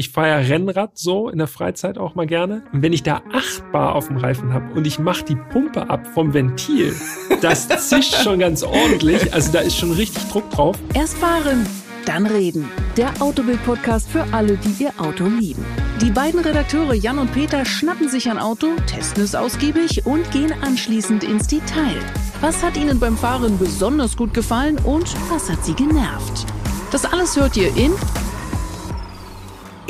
[0.00, 2.62] Ich fahre ja Rennrad so in der Freizeit auch mal gerne.
[2.72, 5.90] Und wenn ich da 8 Bar auf dem Reifen habe und ich mache die Pumpe
[5.90, 6.96] ab vom Ventil,
[7.42, 9.34] das zischt schon ganz ordentlich.
[9.34, 10.78] Also da ist schon richtig Druck drauf.
[10.94, 11.66] Erst fahren,
[12.06, 12.66] dann reden.
[12.96, 15.66] Der Autobild-Podcast für alle, die ihr Auto lieben.
[16.00, 20.54] Die beiden Redakteure Jan und Peter schnappen sich ein Auto, testen es ausgiebig und gehen
[20.62, 21.98] anschließend ins Detail.
[22.40, 26.46] Was hat ihnen beim Fahren besonders gut gefallen und was hat sie genervt?
[26.90, 27.92] Das alles hört ihr in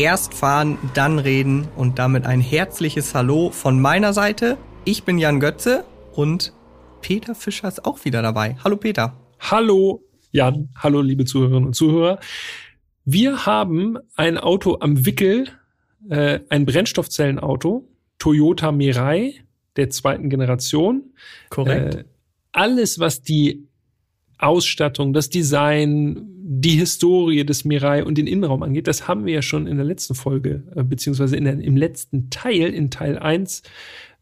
[0.01, 4.57] Erst fahren, dann reden und damit ein herzliches Hallo von meiner Seite.
[4.87, 6.55] Ich bin Jan Götze und
[7.03, 8.57] Peter Fischer ist auch wieder dabei.
[8.65, 9.15] Hallo Peter.
[9.41, 12.19] Hallo Jan, hallo liebe Zuhörerinnen und Zuhörer.
[13.05, 15.49] Wir haben ein Auto am Wickel,
[16.09, 17.87] äh, ein Brennstoffzellenauto,
[18.19, 19.35] Toyota Mirai
[19.77, 21.13] der zweiten Generation.
[21.51, 21.95] Korrekt.
[21.95, 22.05] Äh,
[22.53, 23.69] alles, was die
[24.39, 29.41] Ausstattung, das Design, die Historie des Mirai und den Innenraum angeht, das haben wir ja
[29.41, 33.63] schon in der letzten Folge, äh, beziehungsweise in der, im letzten Teil, in Teil 1,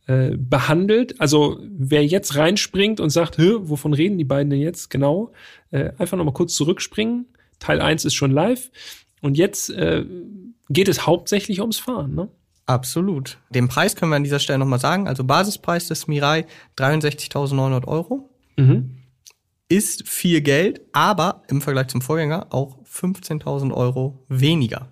[0.06, 1.18] äh, behandelt.
[1.22, 5.32] Also wer jetzt reinspringt und sagt, wovon reden die beiden denn jetzt genau,
[5.70, 7.24] äh, einfach nochmal kurz zurückspringen.
[7.60, 8.70] Teil 1 ist schon live.
[9.22, 10.04] Und jetzt äh,
[10.68, 12.28] geht es hauptsächlich ums Fahren, ne?
[12.66, 13.38] Absolut.
[13.48, 15.08] Den Preis können wir an dieser Stelle nochmal sagen.
[15.08, 16.44] Also Basispreis des Mirai
[16.76, 18.28] 63.900 Euro.
[18.58, 18.97] Mhm
[19.68, 24.88] ist viel Geld, aber im Vergleich zum Vorgänger auch 15.000 Euro weniger.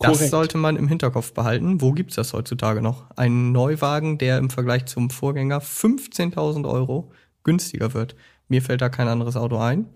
[0.00, 0.30] Das Korrekt.
[0.30, 1.80] sollte man im Hinterkopf behalten.
[1.80, 3.10] Wo gibt's das heutzutage noch?
[3.16, 7.10] Ein Neuwagen, der im Vergleich zum Vorgänger 15.000 Euro
[7.42, 8.14] günstiger wird.
[8.48, 9.86] Mir fällt da kein anderes Auto ein.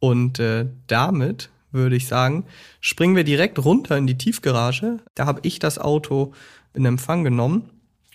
[0.00, 2.46] Und äh, damit würde ich sagen,
[2.80, 5.00] springen wir direkt runter in die Tiefgarage.
[5.14, 6.32] Da habe ich das Auto
[6.72, 7.70] in Empfang genommen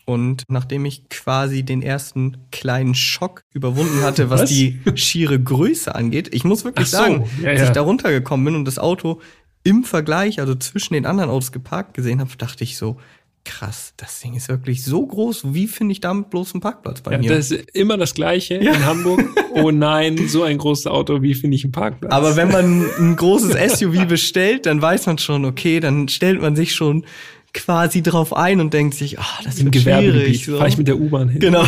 [0.06, 4.50] und nachdem ich quasi den ersten kleinen Schock überwunden hatte, was, was?
[4.50, 7.68] die schiere Größe angeht, ich muss wirklich so, sagen, ja, als ja.
[7.68, 9.22] ich da runtergekommen bin und das Auto
[9.64, 12.98] im Vergleich, also zwischen den anderen Autos geparkt gesehen habe, dachte ich so,
[13.45, 15.54] krass, das Ding ist wirklich so groß.
[15.54, 17.30] Wie finde ich damit bloß einen Parkplatz bei ja, mir?
[17.30, 18.73] Das ist immer das Gleiche ja.
[18.73, 19.22] in Hamburg.
[19.56, 22.11] Oh nein, so ein großes Auto, wie finde ich einen Parkplatz?
[22.11, 26.56] Aber wenn man ein großes SUV bestellt, dann weiß man schon, okay, dann stellt man
[26.56, 27.06] sich schon
[27.53, 30.45] quasi drauf ein und denkt sich, ah, das ist schwierig.
[30.45, 30.58] So.
[30.58, 31.39] Fahre ich mit der U-Bahn hin.
[31.39, 31.65] Genau.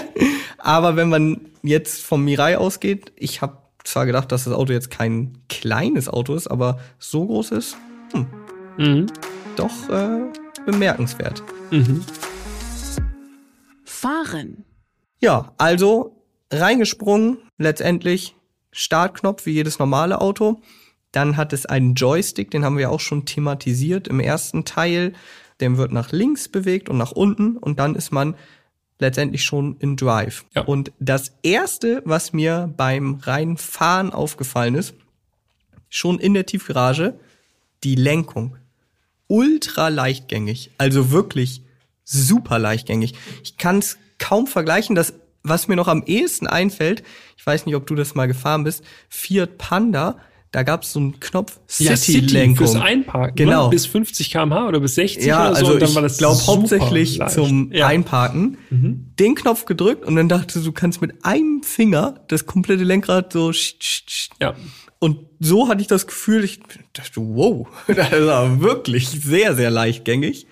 [0.58, 4.90] Aber wenn man jetzt vom Mirai ausgeht, ich habe zwar gedacht, dass das Auto jetzt
[4.90, 7.76] kein kleines Auto ist, aber so groß ist,
[8.12, 8.26] hm,
[8.76, 9.06] mhm.
[9.54, 10.22] doch äh,
[10.64, 11.42] bemerkenswert.
[11.70, 12.04] Mhm.
[13.84, 14.64] Fahren.
[15.20, 16.20] Ja, also
[16.52, 18.34] reingesprungen, letztendlich
[18.72, 20.60] Startknopf wie jedes normale Auto.
[21.16, 25.14] Dann hat es einen Joystick, den haben wir auch schon thematisiert im ersten Teil.
[25.60, 28.34] Der wird nach links bewegt und nach unten und dann ist man
[28.98, 30.44] letztendlich schon in Drive.
[30.54, 30.64] Ja.
[30.64, 34.92] Und das erste, was mir beim reinfahren aufgefallen ist,
[35.88, 37.18] schon in der Tiefgarage,
[37.82, 38.58] die Lenkung.
[39.26, 41.62] Ultra leichtgängig, also wirklich
[42.04, 43.14] super leichtgängig.
[43.42, 44.94] Ich kann es kaum vergleichen.
[44.94, 47.02] Das, was mir noch am ehesten einfällt,
[47.38, 50.20] ich weiß nicht, ob du das mal gefahren bist, Fiat Panda
[50.56, 51.86] da gab es so einen Knopf City-Lenkung.
[51.86, 53.44] Ja, City fürs Einparken.
[53.44, 53.44] Ne?
[53.44, 53.64] Genau.
[53.64, 53.70] Ne?
[53.72, 55.60] Bis 50 km/h oder bis 60 ja, oder so.
[55.60, 57.34] Also und dann war das glaube hauptsächlich leicht.
[57.34, 57.88] zum ja.
[57.88, 58.56] Einparken.
[58.70, 59.12] Mhm.
[59.18, 63.52] Den Knopf gedrückt und dann dachte du, kannst mit einem Finger das komplette Lenkrad so.
[64.40, 64.56] Ja.
[64.98, 66.60] Und so hatte ich das Gefühl, ich
[66.94, 70.46] dachte, wow, das war wirklich sehr, sehr leichtgängig.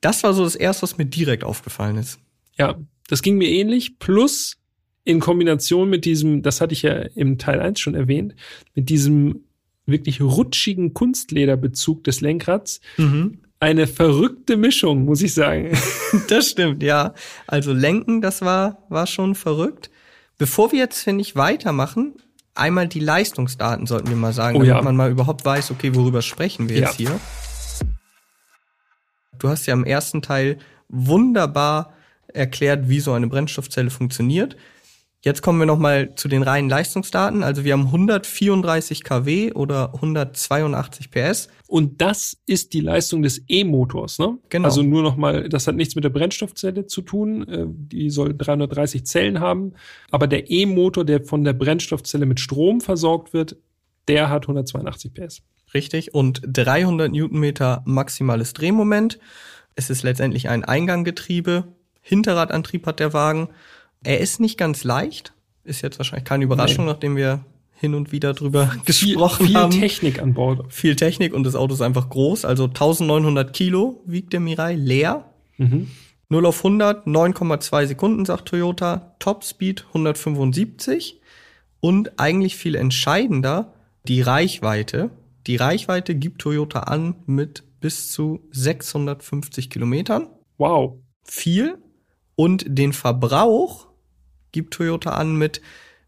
[0.00, 2.18] Das war so das erste, was mir direkt aufgefallen ist.
[2.58, 2.74] Ja,
[3.06, 4.00] das ging mir ähnlich.
[4.00, 4.56] Plus
[5.04, 8.34] in Kombination mit diesem, das hatte ich ja im Teil 1 schon erwähnt,
[8.74, 9.44] mit diesem
[9.86, 12.80] wirklich rutschigen Kunstlederbezug des Lenkrads.
[12.96, 13.38] Mhm.
[13.60, 15.76] Eine verrückte Mischung, muss ich sagen.
[16.28, 17.12] Das stimmt, ja.
[17.48, 19.90] Also lenken, das war, war schon verrückt.
[20.38, 22.14] Bevor wir jetzt, finde ich, weitermachen,
[22.54, 24.82] einmal die Leistungsdaten sollten wir mal sagen, oh, damit ja.
[24.82, 26.86] man mal überhaupt weiß, okay, worüber sprechen wir ja.
[26.86, 27.20] jetzt hier.
[29.40, 31.92] Du hast ja im ersten Teil wunderbar
[32.28, 34.56] erklärt, wie so eine Brennstoffzelle funktioniert.
[35.24, 37.42] Jetzt kommen wir nochmal zu den reinen Leistungsdaten.
[37.42, 41.48] Also wir haben 134 kW oder 182 PS.
[41.66, 44.36] Und das ist die Leistung des E-Motors, ne?
[44.50, 44.66] Genau.
[44.66, 47.48] Also nur nochmal, das hat nichts mit der Brennstoffzelle zu tun.
[47.48, 49.72] Äh, die soll 330 Zellen haben.
[50.10, 53.56] Aber der E-Motor, der von der Brennstoffzelle mit Strom versorgt wird,
[54.08, 55.42] der hat 182 PS.
[55.72, 56.12] Richtig.
[56.12, 59.18] Und 300 Newtonmeter maximales Drehmoment.
[59.74, 61.64] Es ist letztendlich ein Einganggetriebe.
[62.02, 63.48] Hinterradantrieb hat der Wagen.
[64.04, 65.32] Er ist nicht ganz leicht.
[65.64, 66.92] Ist jetzt wahrscheinlich keine Überraschung, nee.
[66.92, 69.72] nachdem wir hin und wieder drüber viel, gesprochen viel haben.
[69.72, 70.72] Viel Technik an Bord.
[70.72, 72.44] Viel Technik und das Auto ist einfach groß.
[72.44, 75.24] Also 1900 Kilo wiegt der Mirai leer.
[75.56, 75.88] Mhm.
[76.28, 79.14] 0 auf 100, 9,2 Sekunden, sagt Toyota.
[79.18, 81.20] Top Speed 175.
[81.80, 83.74] Und eigentlich viel entscheidender,
[84.08, 85.10] die Reichweite.
[85.46, 90.28] Die Reichweite gibt Toyota an mit bis zu 650 Kilometern.
[90.56, 90.94] Wow.
[91.24, 91.76] Viel.
[92.34, 93.88] Und den Verbrauch
[94.54, 95.60] gibt Toyota an mit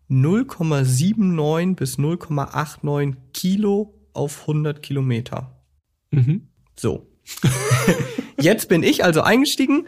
[0.09, 5.61] 0,79 bis 0,89 Kilo auf 100 Kilometer.
[6.11, 6.49] Mhm.
[6.75, 7.07] So.
[8.41, 9.87] Jetzt bin ich also eingestiegen,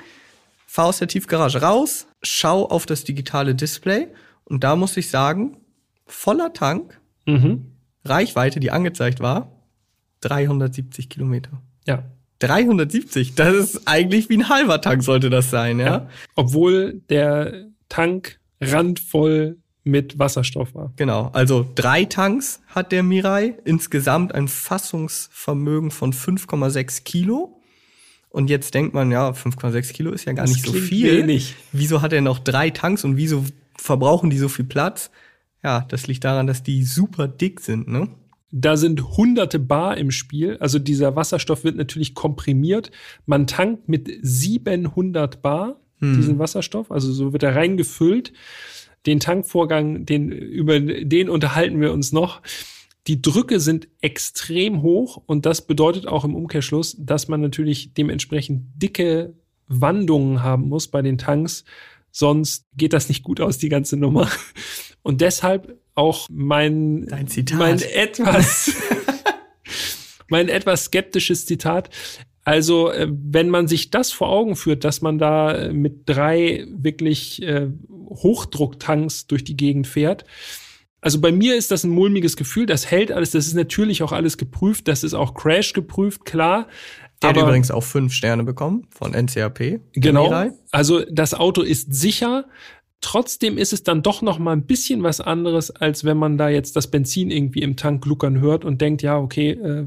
[0.66, 4.08] fahre aus der Tiefgarage raus, schau auf das digitale Display
[4.44, 5.56] und da muss ich sagen,
[6.06, 7.72] voller Tank, Mhm.
[8.05, 9.52] Reichweite, die angezeigt war,
[10.22, 11.62] 370 Kilometer.
[11.87, 12.05] Ja.
[12.38, 15.87] 370, das ist eigentlich wie ein halber Tank sollte das sein, ja?
[15.87, 16.08] ja.
[16.37, 20.93] Obwohl der Tank randvoll mit Wasserstoff war.
[20.96, 27.60] Genau, also drei Tanks hat der Mirai, insgesamt ein Fassungsvermögen von 5,6 Kilo.
[28.31, 31.22] Und jetzt denkt man, ja, 5,6 Kilo ist ja gar Das nicht so viel.
[31.22, 31.56] wenig.
[31.72, 33.44] Wieso hat er noch drei Tanks und wieso
[33.76, 35.10] verbrauchen die so viel Platz?
[35.64, 38.08] Ja, das liegt daran, dass die super dick sind, ne?
[38.50, 40.56] Da sind hunderte Bar im Spiel.
[40.58, 42.90] Also dieser Wasserstoff wird natürlich komprimiert.
[43.26, 46.90] Man tankt mit 700 Bar diesen Wasserstoff.
[46.90, 48.32] Also so wird er reingefüllt.
[49.06, 52.42] Den Tankvorgang, den, über den unterhalten wir uns noch.
[53.06, 58.64] Die Drücke sind extrem hoch und das bedeutet auch im Umkehrschluss, dass man natürlich dementsprechend
[58.76, 59.34] dicke
[59.66, 61.64] Wandungen haben muss bei den Tanks.
[62.10, 64.28] Sonst geht das nicht gut aus, die ganze Nummer.
[65.02, 67.58] Und deshalb auch mein, Dein Zitat.
[67.58, 68.72] mein etwas,
[70.28, 71.90] mein etwas skeptisches Zitat.
[72.48, 76.66] Also, äh, wenn man sich das vor Augen führt, dass man da äh, mit drei
[76.70, 80.24] wirklich äh, Hochdrucktanks durch die Gegend fährt,
[81.02, 84.12] also bei mir ist das ein mulmiges Gefühl, das hält alles, das ist natürlich auch
[84.12, 86.68] alles geprüft, das ist auch Crash geprüft, klar.
[87.20, 89.80] Der hat aber- übrigens auch fünf Sterne bekommen von NCAP.
[89.92, 90.30] Genau.
[90.30, 90.52] Mirai.
[90.70, 92.46] Also das Auto ist sicher.
[93.02, 96.48] Trotzdem ist es dann doch noch mal ein bisschen was anderes, als wenn man da
[96.48, 99.50] jetzt das Benzin irgendwie im Tank gluckern hört und denkt, ja, okay.
[99.50, 99.86] Äh,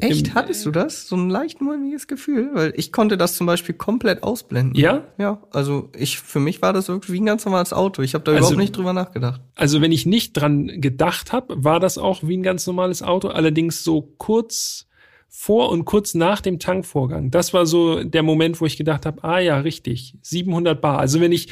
[0.00, 0.28] Echt?
[0.28, 1.08] im- Hattest du das?
[1.08, 2.50] So ein leicht mulmiges Gefühl?
[2.54, 4.74] Weil ich konnte das zum Beispiel komplett ausblenden.
[4.80, 5.04] Ja?
[5.18, 8.02] Ja, also ich, für mich war das wirklich wie ein ganz normales Auto.
[8.02, 9.40] Ich habe da Also- überhaupt nicht drüber nachgedacht.
[9.54, 13.28] Also wenn ich nicht dran gedacht habe, war das auch wie ein ganz normales Auto,
[13.28, 14.86] allerdings so kurz
[15.30, 17.30] vor und kurz nach dem Tankvorgang.
[17.30, 20.98] Das war so der Moment, wo ich gedacht habe, ah ja, richtig, 700 Bar.
[20.98, 21.48] Also wenn ich,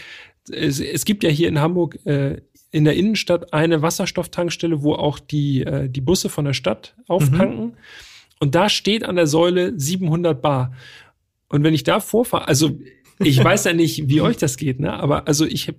[0.50, 2.40] es, es gibt ja hier in Hamburg äh,
[2.72, 7.74] in der Innenstadt eine Wasserstofftankstelle, wo auch die, äh, die Busse von der Stadt auftanken.
[8.40, 10.72] Und da steht an der Säule 700 Bar.
[11.48, 12.78] Und wenn ich da vorfahre, also
[13.18, 14.92] ich weiß ja nicht, wie euch das geht, ne?
[14.92, 15.72] Aber also ich,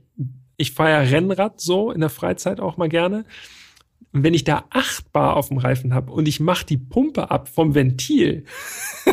[0.58, 3.26] ich fahre ja Rennrad so in der Freizeit auch mal gerne.
[4.14, 7.30] Und wenn ich da acht Bar auf dem Reifen habe und ich mache die Pumpe
[7.30, 8.46] ab vom Ventil,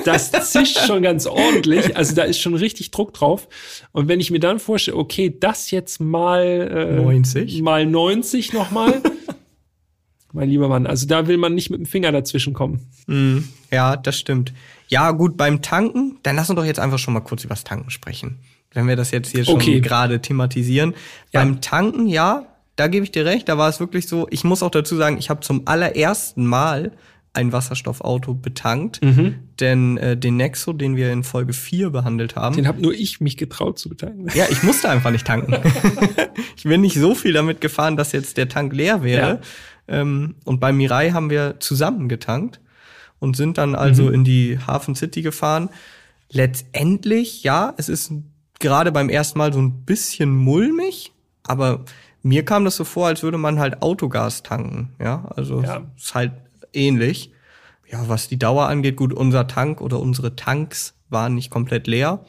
[0.05, 1.96] das zischt schon ganz ordentlich.
[1.96, 3.49] Also da ist schon richtig Druck drauf.
[3.93, 7.61] Und wenn ich mir dann vorstelle, okay, das jetzt mal äh, 90?
[7.62, 9.02] mal 90 nochmal.
[10.35, 12.81] Mein lieber Mann, also da will man nicht mit dem Finger dazwischen kommen.
[13.07, 13.49] Mhm.
[13.73, 14.53] Ja, das stimmt.
[14.89, 17.91] Ja, gut, beim Tanken, dann lass uns doch jetzt einfach schon mal kurz übers Tanken
[17.91, 18.39] sprechen.
[18.73, 19.81] Wenn wir das jetzt hier schon Okay.
[19.81, 20.95] gerade thematisieren.
[21.33, 21.41] Ja.
[21.41, 22.47] Beim Tanken, ja,
[22.77, 25.17] da gebe ich dir recht, da war es wirklich so, ich muss auch dazu sagen,
[25.19, 26.93] ich habe zum allerersten Mal
[27.37, 29.01] ein Wasserstoffauto betankt,
[29.59, 33.21] denn äh, den Nexo, den wir in Folge 4 behandelt haben, Den habe nur ich
[33.21, 34.29] mich getraut zu betanken.
[34.37, 35.53] ja, ich musste einfach nicht tanken.
[36.57, 39.41] ich bin nicht so viel damit gefahren, dass jetzt der Tank leer wäre.
[39.89, 42.61] Ähm, und bei Mirai haben wir zusammen getankt
[43.19, 45.69] und sind dann also in die Hafen City gefahren.
[46.31, 48.13] Letztendlich, ja, es ist
[48.61, 51.85] gerade beim ersten Mal so ein bisschen mulmig, aber
[52.23, 54.94] mir kam das so vor, als würde man halt Autogas tanken.
[55.01, 55.82] Ja, also Ja.
[55.97, 56.32] es ist halt
[56.73, 57.31] ähnlich.
[57.91, 62.25] Ja, was die Dauer angeht, gut, unser Tank oder unsere Tanks waren nicht komplett leer.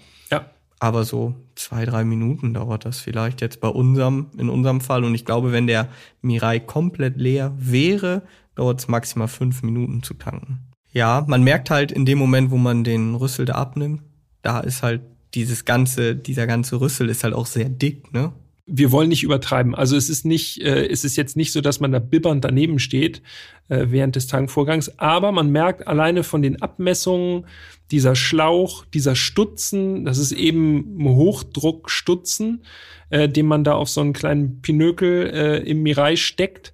[0.79, 5.03] Aber so zwei, drei Minuten dauert das vielleicht jetzt bei unserem, in unserem Fall.
[5.03, 5.87] Und ich glaube, wenn der
[6.21, 8.23] Mirai komplett leer wäre,
[8.55, 10.59] dauert es maximal fünf Minuten zu tanken.
[10.91, 14.01] Ja, man merkt halt in dem Moment, wo man den Rüssel da abnimmt,
[14.41, 15.01] da ist halt
[15.33, 18.31] dieses ganze, dieser ganze Rüssel ist halt auch sehr dick, ne?
[18.67, 19.75] Wir wollen nicht übertreiben.
[19.75, 22.79] Also es ist nicht, äh, es ist jetzt nicht so, dass man da bibbernd daneben
[22.79, 23.21] steht
[23.69, 27.45] äh, während des Tankvorgangs, aber man merkt alleine von den Abmessungen,
[27.91, 32.63] dieser Schlauch, dieser Stutzen, das ist eben Hochdruckstutzen,
[33.11, 36.73] äh, den man da auf so einen kleinen Pinökel äh, im Mirai steckt.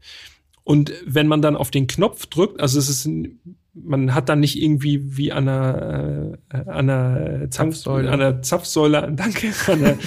[0.64, 3.40] Und wenn man dann auf den Knopf drückt, also es ist ein,
[3.74, 8.10] man hat dann nicht irgendwie wie an einer, äh, an einer Zapfsäule.
[8.10, 9.98] an einer Zapfsäule, danke, an einer,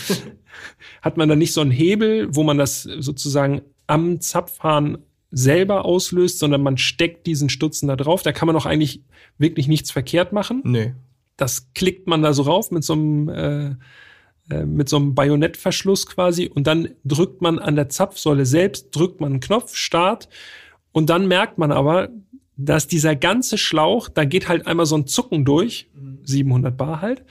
[1.02, 4.98] hat man dann nicht so einen Hebel, wo man das sozusagen am Zapfhahn
[5.30, 8.22] selber auslöst, sondern man steckt diesen Stutzen da drauf.
[8.22, 9.02] Da kann man auch eigentlich
[9.38, 10.62] wirklich nichts verkehrt machen.
[10.64, 10.94] Nee.
[11.36, 13.74] Das klickt man da so rauf mit so einem äh,
[14.50, 19.18] äh, mit so einem Bajonettverschluss quasi und dann drückt man an der Zapfsäule selbst, drückt
[19.20, 20.28] man einen Knopf, Start
[20.92, 22.10] und dann merkt man aber,
[22.56, 25.88] dass dieser ganze Schlauch, da geht halt einmal so ein Zucken durch,
[26.24, 27.24] 700 Bar halt.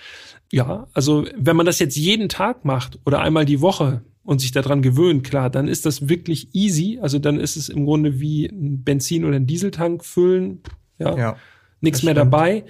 [0.54, 4.52] Ja, also wenn man das jetzt jeden Tag macht oder einmal die Woche und sich
[4.52, 7.00] daran gewöhnt, klar, dann ist das wirklich easy.
[7.02, 10.62] Also dann ist es im Grunde wie ein Benzin oder ein Dieseltank füllen.
[11.00, 11.38] Ja, ja
[11.84, 12.64] nichts mehr dabei.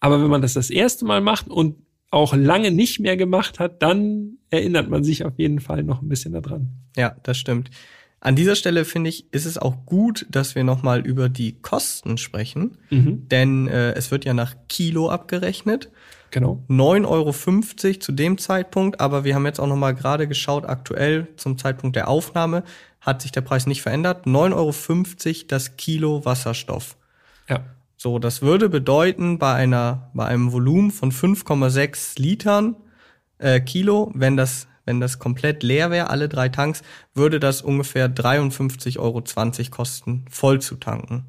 [0.00, 1.76] Aber wenn man das das erste Mal macht und
[2.10, 6.08] auch lange nicht mehr gemacht hat, dann erinnert man sich auf jeden Fall noch ein
[6.08, 6.72] bisschen daran.
[6.96, 7.70] Ja, das stimmt.
[8.20, 12.18] An dieser Stelle finde ich, ist es auch gut, dass wir nochmal über die Kosten
[12.18, 13.28] sprechen, mhm.
[13.28, 15.90] denn äh, es wird ja nach Kilo abgerechnet.
[16.36, 16.62] Genau.
[16.68, 21.56] 9,50 Euro zu dem Zeitpunkt, aber wir haben jetzt auch nochmal gerade geschaut, aktuell zum
[21.56, 22.62] Zeitpunkt der Aufnahme
[23.00, 24.26] hat sich der Preis nicht verändert.
[24.26, 26.98] 9,50 Euro das Kilo Wasserstoff.
[27.48, 27.60] Ja.
[27.96, 32.76] So, das würde bedeuten, bei einer, bei einem Volumen von 5,6 Litern
[33.38, 36.82] äh, Kilo, wenn das, wenn das komplett leer wäre, alle drei Tanks,
[37.14, 39.22] würde das ungefähr 53,20 Euro
[39.70, 41.24] kosten, voll zu tanken.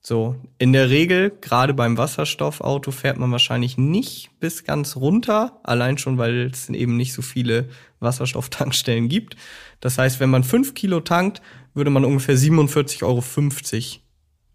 [0.00, 5.98] So, in der Regel, gerade beim Wasserstoffauto, fährt man wahrscheinlich nicht bis ganz runter, allein
[5.98, 7.68] schon, weil es eben nicht so viele
[8.00, 9.36] Wasserstofftankstellen gibt.
[9.80, 11.42] Das heißt, wenn man fünf Kilo tankt,
[11.74, 13.22] würde man ungefähr 47,50 Euro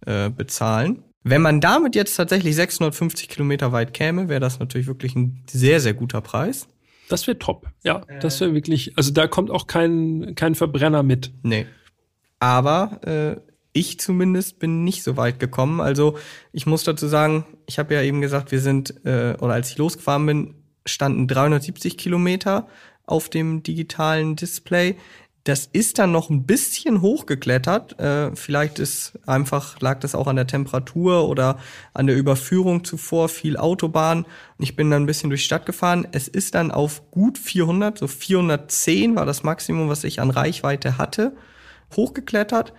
[0.06, 1.04] äh, bezahlen.
[1.24, 5.80] Wenn man damit jetzt tatsächlich 650 Kilometer weit käme, wäre das natürlich wirklich ein sehr,
[5.80, 6.68] sehr guter Preis.
[7.10, 7.68] Das wäre top.
[7.84, 8.20] Ja, äh.
[8.20, 11.32] das wäre wirklich, also da kommt auch kein, kein Verbrenner mit.
[11.44, 11.66] Nee.
[12.40, 15.82] Aber äh, ich zumindest bin nicht so weit gekommen.
[15.82, 16.18] Also
[16.52, 19.78] ich muss dazu sagen, ich habe ja eben gesagt, wir sind, äh, oder als ich
[19.78, 22.68] losgefahren bin, standen 370 Kilometer
[23.06, 24.96] auf dem digitalen Display.
[25.44, 28.00] Das ist dann noch ein bisschen hochgeklettert.
[28.00, 31.58] Äh, vielleicht ist einfach, lag das auch an der Temperatur oder
[31.94, 34.26] an der Überführung zuvor, viel Autobahn.
[34.58, 36.08] Ich bin dann ein bisschen durch die Stadt gefahren.
[36.14, 40.98] Es ist dann auf gut 400, so 410 war das Maximum, was ich an Reichweite
[40.98, 41.36] hatte,
[41.94, 42.72] hochgeklettert.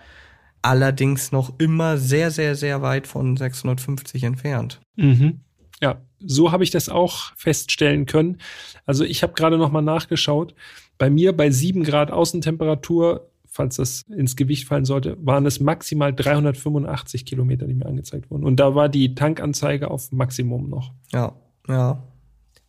[0.65, 4.81] Allerdings noch immer sehr, sehr, sehr weit von 650 entfernt.
[4.95, 5.41] Mhm.
[5.79, 8.39] Ja, so habe ich das auch feststellen können.
[8.87, 10.55] Also ich habe gerade noch mal nachgeschaut.
[10.97, 16.11] Bei mir bei sieben Grad Außentemperatur, falls das ins Gewicht fallen sollte, waren es maximal
[16.15, 18.43] 385 Kilometer, die mir angezeigt wurden.
[18.43, 20.93] Und da war die Tankanzeige auf Maximum noch.
[21.13, 21.35] Ja,
[21.67, 22.01] ja.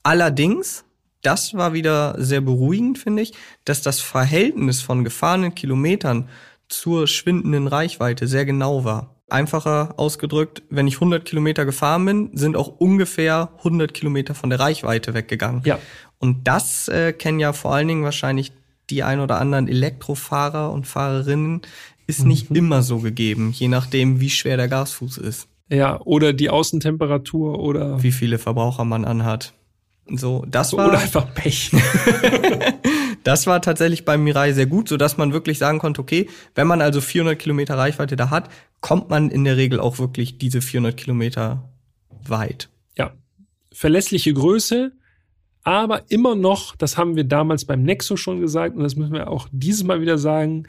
[0.03, 0.85] Allerdings,
[1.23, 3.33] das war wieder sehr beruhigend, finde ich,
[3.65, 6.29] dass das Verhältnis von gefahrenen Kilometern
[6.69, 9.17] zur schwindenden Reichweite sehr genau war.
[9.29, 14.61] Einfacher ausgedrückt, wenn ich 100 Kilometer gefahren bin, sind auch ungefähr 100 Kilometer von der
[14.61, 15.63] Reichweite weggegangen.
[15.65, 15.79] Ja.
[16.19, 18.53] Und das äh, kennen ja vor allen Dingen wahrscheinlich
[18.89, 21.63] die ein oder anderen Elektrofahrer und Fahrerinnen,
[22.07, 22.29] ist mhm.
[22.29, 25.49] nicht immer so gegeben, je nachdem, wie schwer der Gasfuß ist.
[25.69, 29.55] Ja, oder die Außentemperatur oder wie viele Verbraucher man anhat.
[30.09, 31.73] So, das war oder einfach Pech.
[33.27, 36.69] das war tatsächlich beim Mirai sehr gut, so dass man wirklich sagen konnte, okay, wenn
[36.69, 38.49] man also 400 Kilometer Reichweite da hat,
[38.81, 41.69] kommt man in der Regel auch wirklich diese 400 Kilometer
[42.09, 42.69] weit.
[42.97, 43.15] Ja,
[43.73, 44.93] verlässliche Größe,
[45.65, 49.29] aber immer noch, das haben wir damals beim Nexo schon gesagt und das müssen wir
[49.29, 50.69] auch dieses Mal wieder sagen,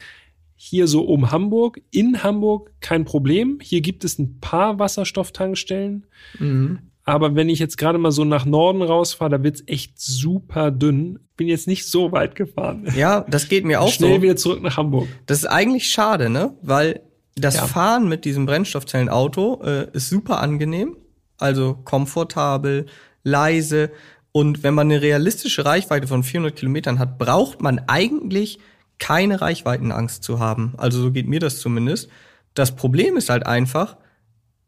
[0.56, 3.60] hier so um Hamburg, in Hamburg kein Problem.
[3.62, 6.06] Hier gibt es ein paar Wasserstofftankstellen.
[6.40, 6.87] Mhm.
[7.08, 11.18] Aber wenn ich jetzt gerade mal so nach Norden rausfahre, da wird's echt super dünn.
[11.38, 12.86] Bin jetzt nicht so weit gefahren.
[12.94, 14.14] Ja, das geht mir auch Schnell so.
[14.16, 15.08] Schnell wieder zurück nach Hamburg.
[15.24, 16.54] Das ist eigentlich schade, ne?
[16.60, 17.00] Weil
[17.34, 17.66] das ja.
[17.66, 20.98] Fahren mit diesem Brennstoffzellenauto äh, ist super angenehm.
[21.38, 22.84] Also komfortabel,
[23.22, 23.90] leise.
[24.30, 28.58] Und wenn man eine realistische Reichweite von 400 Kilometern hat, braucht man eigentlich
[28.98, 30.74] keine Reichweitenangst zu haben.
[30.76, 32.10] Also so geht mir das zumindest.
[32.52, 33.96] Das Problem ist halt einfach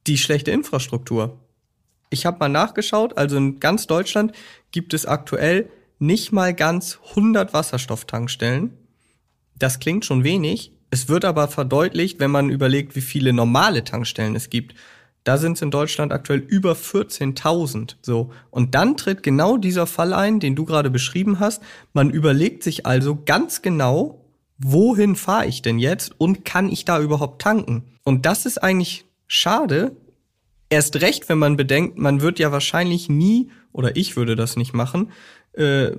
[0.07, 1.40] die schlechte Infrastruktur.
[2.11, 4.33] Ich habe mal nachgeschaut, also in ganz Deutschland
[4.73, 8.73] gibt es aktuell nicht mal ganz 100 Wasserstofftankstellen.
[9.57, 10.73] Das klingt schon wenig.
[10.91, 14.75] Es wird aber verdeutlicht, wenn man überlegt, wie viele normale Tankstellen es gibt.
[15.23, 17.97] Da sind es in Deutschland aktuell über 14.000.
[18.03, 18.33] So.
[18.51, 21.63] Und dann tritt genau dieser Fall ein, den du gerade beschrieben hast.
[21.93, 24.25] Man überlegt sich also ganz genau,
[24.59, 27.85] wohin fahre ich denn jetzt und kann ich da überhaupt tanken?
[28.03, 29.95] Und das ist eigentlich schade.
[30.71, 34.73] Erst recht, wenn man bedenkt, man wird ja wahrscheinlich nie, oder ich würde das nicht
[34.73, 35.11] machen,
[35.53, 35.91] äh,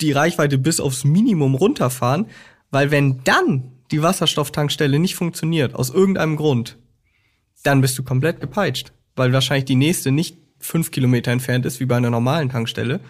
[0.00, 2.26] die Reichweite bis aufs Minimum runterfahren,
[2.70, 6.78] weil wenn dann die Wasserstofftankstelle nicht funktioniert, aus irgendeinem Grund,
[7.64, 11.86] dann bist du komplett gepeitscht, weil wahrscheinlich die nächste nicht fünf Kilometer entfernt ist, wie
[11.86, 13.00] bei einer normalen Tankstelle,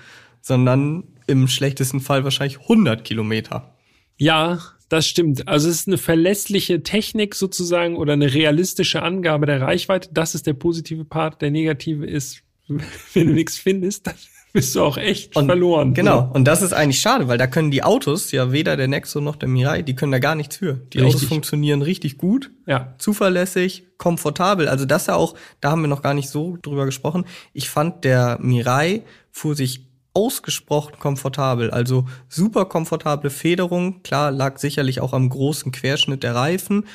[0.41, 3.75] sondern im schlechtesten Fall wahrscheinlich 100 Kilometer.
[4.17, 5.49] Ja, das stimmt.
[5.49, 10.11] Also es ist eine verlässliche Technik sozusagen oder eine realistische Angabe der Reichweite.
[10.13, 11.43] Das ist der positive Part.
[11.43, 14.15] Der negative ist, wenn du nichts findest, dann
[14.53, 15.95] bist du auch echt und, verloren.
[15.95, 16.31] Genau.
[16.33, 19.37] Und das ist eigentlich schade, weil da können die Autos, ja weder der Nexo noch
[19.37, 20.75] der Mirai, die können da gar nichts für.
[20.93, 21.17] Die richtig.
[21.17, 22.95] Autos funktionieren richtig gut, ja.
[22.99, 24.69] zuverlässig, komfortabel.
[24.69, 27.25] Also das ja auch, da haben wir noch gar nicht so drüber gesprochen.
[27.53, 31.71] Ich fand der Mirai fuhr sich ausgesprochen komfortabel.
[31.71, 34.03] Also super komfortable Federung.
[34.03, 36.87] Klar, lag sicherlich auch am großen Querschnitt der Reifen.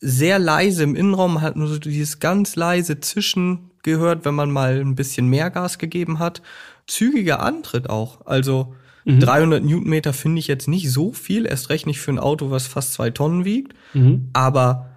[0.00, 4.80] Sehr leise im Innenraum, hat nur so dieses ganz leise Zischen gehört, wenn man mal
[4.80, 6.42] ein bisschen mehr Gas gegeben hat.
[6.86, 8.26] Zügiger Antritt auch.
[8.26, 9.20] Also mhm.
[9.20, 12.66] 300 Newtonmeter finde ich jetzt nicht so viel, erst recht nicht für ein Auto, was
[12.66, 13.74] fast zwei Tonnen wiegt.
[13.92, 14.30] Mhm.
[14.32, 14.90] Aber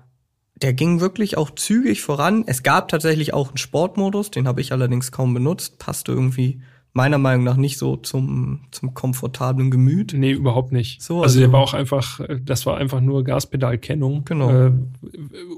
[0.61, 2.43] der ging wirklich auch zügig voran.
[2.47, 5.77] Es gab tatsächlich auch einen Sportmodus, den habe ich allerdings kaum benutzt.
[5.77, 6.61] Passte irgendwie
[6.97, 10.13] meiner Meinung nach nicht so zum, zum komfortablen Gemüt.
[10.13, 11.01] Nee, überhaupt nicht.
[11.01, 14.25] So, also, also der war auch einfach, das war einfach nur Gaspedalkennung.
[14.25, 14.49] Genau.
[14.49, 14.71] Äh,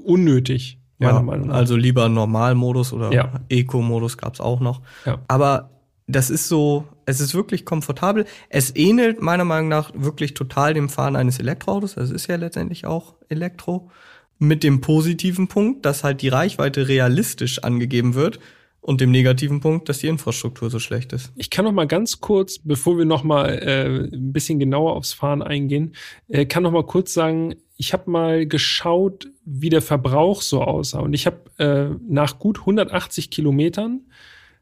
[0.04, 1.54] unnötig, meiner ja, Meinung nach.
[1.54, 3.40] Also lieber Normalmodus oder ja.
[3.48, 4.82] Eco-Modus gab's auch noch.
[5.06, 5.18] Ja.
[5.28, 5.70] Aber
[6.06, 8.26] das ist so, es ist wirklich komfortabel.
[8.50, 11.94] Es ähnelt meiner Meinung nach wirklich total dem Fahren eines Elektroautos.
[11.94, 13.90] Das ist ja letztendlich auch Elektro.
[14.38, 18.40] Mit dem positiven Punkt, dass halt die Reichweite realistisch angegeben wird
[18.80, 21.32] und dem negativen Punkt, dass die Infrastruktur so schlecht ist.
[21.36, 25.12] Ich kann noch mal ganz kurz, bevor wir noch mal äh, ein bisschen genauer aufs
[25.12, 25.94] Fahren eingehen,
[26.28, 31.00] äh, kann noch mal kurz sagen, ich habe mal geschaut, wie der Verbrauch so aussah
[31.00, 34.02] und ich habe äh, nach gut 180 Kilometern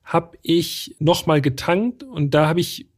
[0.04, 2.88] habe ich noch mal getankt und da habe ich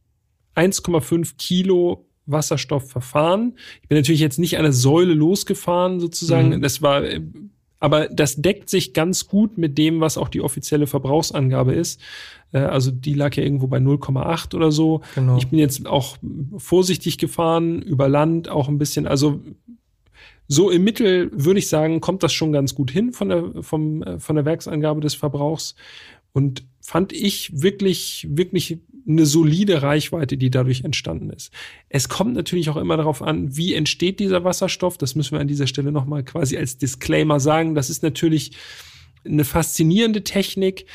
[0.55, 3.57] 1,5 Kilo Wasserstoff verfahren.
[3.81, 6.49] Ich bin natürlich jetzt nicht eine Säule losgefahren sozusagen.
[6.49, 6.61] Mhm.
[6.61, 7.21] Das war äh,
[7.81, 11.99] aber das deckt sich ganz gut mit dem, was auch die offizielle Verbrauchsangabe ist.
[12.53, 15.01] Äh, also die lag ja irgendwo bei 0,8 oder so.
[15.15, 15.37] Genau.
[15.37, 16.17] Ich bin jetzt auch
[16.57, 19.07] vorsichtig gefahren, über Land auch ein bisschen.
[19.07, 19.41] Also
[20.47, 24.03] so im Mittel würde ich sagen, kommt das schon ganz gut hin von der, vom,
[24.03, 25.75] äh, von der Werksangabe des Verbrauchs.
[26.33, 31.51] Und fand ich wirklich, wirklich eine solide Reichweite, die dadurch entstanden ist.
[31.89, 34.97] Es kommt natürlich auch immer darauf an, wie entsteht dieser Wasserstoff.
[34.97, 37.75] Das müssen wir an dieser Stelle nochmal quasi als Disclaimer sagen.
[37.75, 38.51] Das ist natürlich
[39.25, 40.85] eine faszinierende Technik.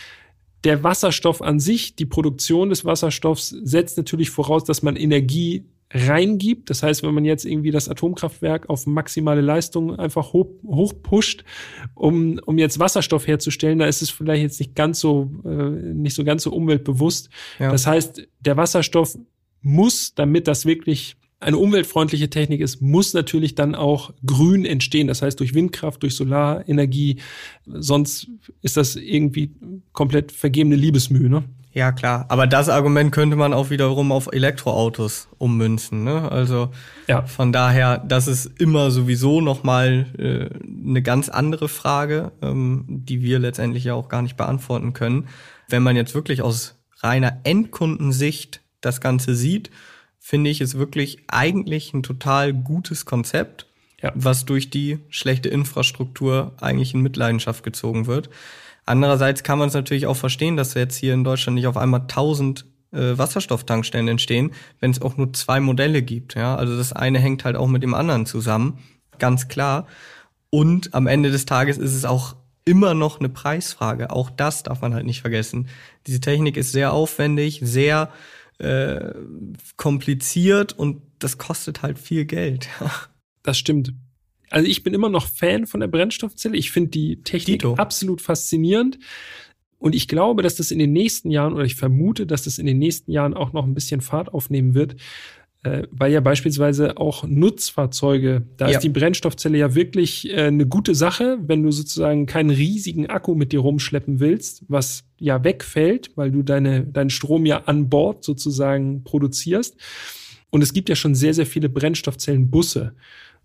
[0.65, 6.69] Der Wasserstoff an sich, die Produktion des Wasserstoffs setzt natürlich voraus, dass man Energie reingibt.
[6.71, 11.45] Das heißt, wenn man jetzt irgendwie das Atomkraftwerk auf maximale Leistung einfach hoch, hoch pusht,
[11.95, 16.15] um, um jetzt Wasserstoff herzustellen, da ist es vielleicht jetzt nicht ganz so, äh, nicht
[16.15, 17.31] so ganz so umweltbewusst.
[17.59, 17.71] Ja.
[17.71, 19.17] Das heißt, der Wasserstoff
[19.63, 25.07] muss, damit das wirklich eine umweltfreundliche Technik ist, muss natürlich dann auch grün entstehen.
[25.07, 27.21] Das heißt durch Windkraft, durch Solarenergie.
[27.67, 28.29] Sonst
[28.63, 29.51] ist das irgendwie
[29.93, 31.29] komplett vergebene Liebesmühe.
[31.29, 31.45] Ne?
[31.77, 32.25] Ja, klar.
[32.31, 36.05] Aber das Argument könnte man auch wiederum auf Elektroautos ummünzen.
[36.05, 36.33] Ne?
[36.33, 36.71] Also
[37.07, 37.27] ja.
[37.27, 40.49] von daher, das ist immer sowieso nochmal äh,
[40.89, 45.29] eine ganz andere Frage, ähm, die wir letztendlich ja auch gar nicht beantworten können.
[45.69, 49.71] Wenn man jetzt wirklich aus reiner Endkundensicht das Ganze sieht,
[50.19, 53.67] finde ich es wirklich eigentlich ein total gutes Konzept,
[54.01, 54.13] ja.
[54.15, 58.31] was durch die schlechte Infrastruktur eigentlich in Mitleidenschaft gezogen wird.
[58.87, 62.03] Andererseits kann man es natürlich auch verstehen, dass jetzt hier in Deutschland nicht auf einmal
[62.03, 66.37] 1000 äh, Wasserstofftankstellen entstehen, wenn es auch nur zwei Modelle gibt.
[66.37, 68.79] Ja, also das eine hängt halt auch mit dem anderen zusammen,
[69.19, 69.87] ganz klar.
[70.51, 74.11] Und am Ende des Tages ist es auch immer noch eine Preisfrage.
[74.11, 75.69] Auch das darf man halt nicht vergessen.
[76.07, 78.11] Diese Technik ist sehr aufwendig, sehr
[78.59, 79.13] äh,
[79.77, 82.69] kompliziert und das kostet halt viel Geld.
[83.43, 83.95] das stimmt
[84.51, 86.57] also ich bin immer noch Fan von der Brennstoffzelle.
[86.57, 87.75] Ich finde die Technik Dito.
[87.75, 88.99] absolut faszinierend.
[89.79, 92.67] Und ich glaube, dass das in den nächsten Jahren, oder ich vermute, dass das in
[92.67, 94.97] den nächsten Jahren auch noch ein bisschen Fahrt aufnehmen wird,
[95.63, 98.77] äh, weil ja beispielsweise auch Nutzfahrzeuge, da ja.
[98.77, 103.35] ist die Brennstoffzelle ja wirklich äh, eine gute Sache, wenn du sozusagen keinen riesigen Akku
[103.35, 108.25] mit dir rumschleppen willst, was ja wegfällt, weil du deine, deinen Strom ja an Bord
[108.25, 109.77] sozusagen produzierst.
[110.51, 112.95] Und es gibt ja schon sehr, sehr viele Brennstoffzellenbusse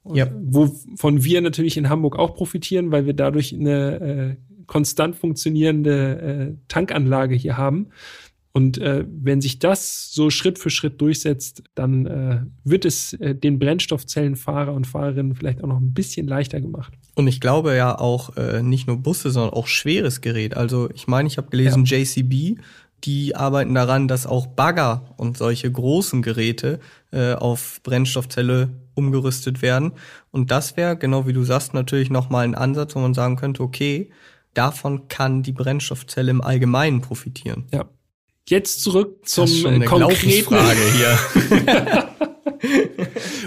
[0.05, 0.27] ja.
[0.33, 4.35] Wovon wir natürlich in Hamburg auch profitieren, weil wir dadurch eine äh,
[4.65, 7.89] konstant funktionierende äh, Tankanlage hier haben.
[8.53, 13.33] Und äh, wenn sich das so Schritt für Schritt durchsetzt, dann äh, wird es äh,
[13.33, 16.93] den Brennstoffzellenfahrer und Fahrerinnen vielleicht auch noch ein bisschen leichter gemacht.
[17.15, 20.57] Und ich glaube ja auch äh, nicht nur Busse, sondern auch schweres Gerät.
[20.57, 21.97] Also ich meine, ich habe gelesen, ja.
[21.97, 22.59] JCB
[23.03, 26.79] die arbeiten daran, dass auch Bagger und solche großen Geräte
[27.11, 29.93] äh, auf Brennstoffzelle umgerüstet werden.
[30.31, 33.63] Und das wäre, genau wie du sagst, natürlich nochmal ein Ansatz, wo man sagen könnte,
[33.63, 34.11] okay,
[34.53, 37.65] davon kann die Brennstoffzelle im Allgemeinen profitieren.
[37.71, 37.85] Ja.
[38.47, 42.07] Jetzt zurück zum das ist schon eine konkreten Frage hier.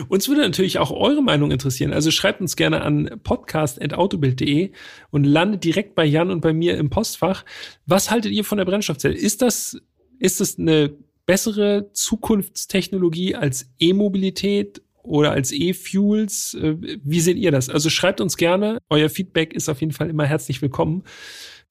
[0.09, 1.93] uns würde natürlich auch eure Meinung interessieren.
[1.93, 4.73] Also schreibt uns gerne an podcast.autobild.de
[5.11, 7.45] und landet direkt bei Jan und bei mir im Postfach.
[7.87, 9.15] Was haltet ihr von der Brennstoffzelle?
[9.15, 9.81] Ist das
[10.19, 10.95] Ist es eine
[11.27, 16.55] bessere Zukunftstechnologie als E-Mobilität oder als E-Fuels?
[16.55, 17.69] Äh, wie seht ihr das?
[17.69, 18.79] Also schreibt uns gerne.
[18.91, 21.05] Euer Feedback ist auf jeden Fall immer herzlich willkommen.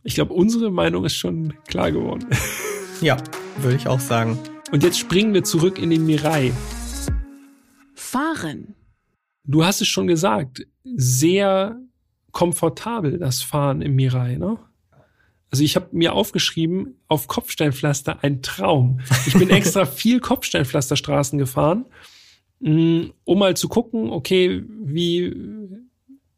[0.03, 2.27] Ich glaube, unsere Meinung ist schon klar geworden.
[3.01, 3.17] Ja,
[3.57, 4.39] würde ich auch sagen.
[4.71, 6.53] Und jetzt springen wir zurück in den Mirai.
[8.13, 8.75] Fahren.
[9.43, 11.81] Du hast es schon gesagt, sehr
[12.31, 14.59] komfortabel das Fahren im Mirai, ne?
[15.49, 18.99] Also ich habe mir aufgeschrieben, auf Kopfsteinpflaster ein Traum.
[19.25, 21.85] Ich bin extra viel Kopfsteinpflasterstraßen gefahren,
[22.59, 25.33] mm, um mal zu gucken, okay, wie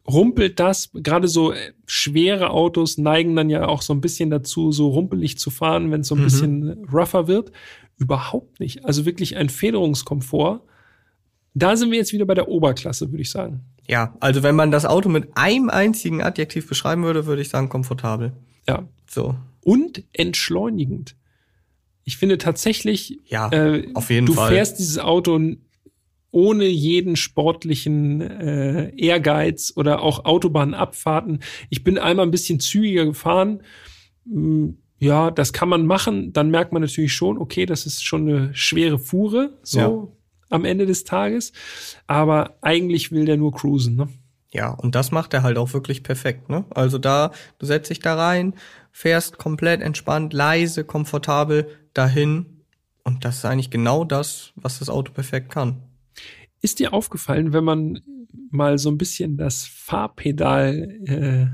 [0.07, 0.91] rumpelt das?
[0.93, 5.37] Gerade so äh, schwere Autos neigen dann ja auch so ein bisschen dazu, so rumpelig
[5.39, 6.23] zu fahren, wenn es so ein mhm.
[6.23, 7.51] bisschen rougher wird.
[7.97, 8.85] Überhaupt nicht.
[8.85, 10.61] Also wirklich ein Federungskomfort.
[11.55, 13.61] Da sind wir jetzt wieder bei der Oberklasse, würde ich sagen.
[13.87, 17.69] Ja, also wenn man das Auto mit einem einzigen Adjektiv beschreiben würde, würde ich sagen
[17.69, 18.33] komfortabel.
[18.67, 18.87] Ja.
[19.09, 19.35] So.
[19.61, 21.15] Und entschleunigend.
[22.03, 24.51] Ich finde tatsächlich, ja, äh, auf jeden du Fall.
[24.51, 25.39] fährst dieses Auto
[26.31, 31.39] ohne jeden sportlichen äh, Ehrgeiz oder auch Autobahnabfahrten.
[31.69, 33.63] Ich bin einmal ein bisschen zügiger gefahren.
[34.29, 36.33] Hm, ja, das kann man machen.
[36.33, 40.07] Dann merkt man natürlich schon, okay, das ist schon eine schwere Fuhre, so ja.
[40.49, 41.53] Am Ende des Tages.
[42.07, 44.09] Aber eigentlich will der nur cruisen, ne?
[44.51, 46.63] Ja, und das macht er halt auch wirklich perfekt, ne?
[46.69, 48.53] Also da, du setzt dich da rein,
[48.91, 52.63] fährst komplett entspannt, leise, komfortabel dahin.
[53.03, 55.81] Und das ist eigentlich genau das, was das Auto perfekt kann.
[56.61, 58.01] Ist dir aufgefallen, wenn man
[58.49, 61.47] mal so ein bisschen das Fahrpedal äh,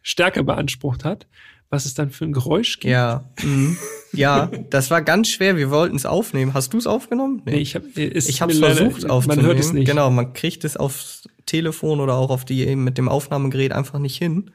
[0.00, 1.26] stärker beansprucht hat,
[1.70, 2.90] was es dann für ein Geräusch gibt?
[2.90, 3.78] Ja, mhm.
[4.12, 5.56] ja, das war ganz schwer.
[5.56, 6.52] Wir wollten es aufnehmen.
[6.52, 7.42] Hast du es aufgenommen?
[7.46, 9.42] Nee, ich habe es ich habe versucht leider, aufzunehmen.
[9.42, 9.86] Man hört es nicht.
[9.86, 14.00] Genau, man kriegt es aufs Telefon oder auch auf die eben mit dem Aufnahmegerät einfach
[14.00, 14.50] nicht hin.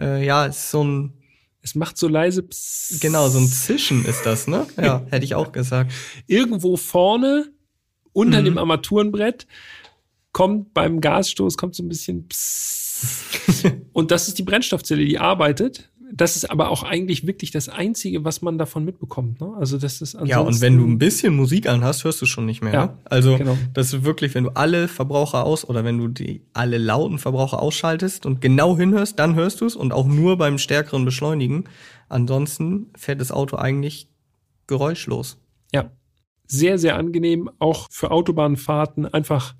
[0.00, 1.12] Äh, ja, es ist so ein
[1.64, 3.00] es macht so leise Psst.
[3.00, 4.66] Genau, so ein Zischen ist das, ne?
[4.76, 5.92] Ja, hätte ich auch gesagt.
[6.26, 7.50] Irgendwo vorne
[8.12, 8.44] unter mhm.
[8.44, 9.46] dem Armaturenbrett
[10.32, 13.64] kommt beim Gasstoß kommt so ein bisschen Psst.
[13.92, 15.90] und das ist die Brennstoffzelle, die arbeitet.
[16.12, 19.40] Das ist aber auch eigentlich wirklich das Einzige, was man davon mitbekommt.
[19.40, 19.52] Ne?
[19.58, 22.62] Also das ist ja und wenn du ein bisschen Musik anhast, hörst du schon nicht
[22.62, 22.72] mehr.
[22.72, 22.98] Ja, ne?
[23.04, 23.56] Also genau.
[23.72, 27.60] das ist wirklich, wenn du alle Verbraucher aus oder wenn du die alle lauten Verbraucher
[27.60, 31.64] ausschaltest und genau hinhörst, dann hörst du es und auch nur beim stärkeren Beschleunigen.
[32.08, 34.08] Ansonsten fährt das Auto eigentlich
[34.66, 35.38] geräuschlos.
[35.72, 35.90] Ja,
[36.46, 39.06] sehr, sehr angenehm, auch für Autobahnfahrten.
[39.06, 39.54] Einfach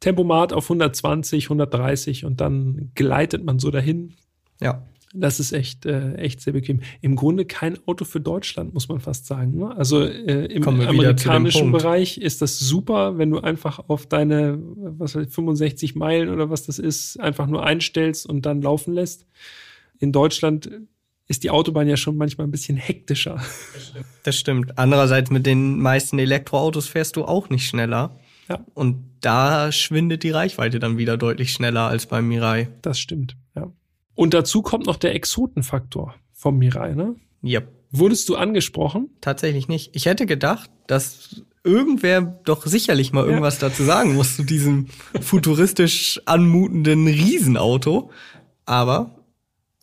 [0.00, 4.14] Tempomat auf 120, 130 und dann gleitet man so dahin.
[4.60, 4.82] Ja.
[5.12, 6.80] Das ist echt, äh, echt sehr bequem.
[7.00, 9.58] Im Grunde kein Auto für Deutschland, muss man fast sagen.
[9.58, 9.76] Ne?
[9.76, 14.58] Also äh, im amerikanischen Bereich ist das super, wenn du einfach auf deine
[15.00, 18.94] was weiß ich, 65 Meilen oder was das ist, einfach nur einstellst und dann laufen
[18.94, 19.26] lässt.
[19.98, 20.70] In Deutschland
[21.26, 23.42] ist die Autobahn ja schon manchmal ein bisschen hektischer.
[24.22, 24.78] Das stimmt.
[24.78, 28.18] Andererseits mit den meisten Elektroautos fährst du auch nicht schneller.
[28.48, 28.64] Ja.
[28.74, 32.68] Und da schwindet die Reichweite dann wieder deutlich schneller als beim Mirai.
[32.82, 33.36] Das stimmt.
[34.14, 37.14] Und dazu kommt noch der Exotenfaktor vom Mirai, ne?
[37.42, 37.62] Ja.
[37.90, 39.10] Wurdest du angesprochen?
[39.20, 39.96] Tatsächlich nicht.
[39.96, 43.68] Ich hätte gedacht, dass irgendwer doch sicherlich mal irgendwas ja.
[43.68, 44.86] dazu sagen muss zu diesem
[45.20, 48.10] futuristisch anmutenden Riesenauto.
[48.64, 49.19] Aber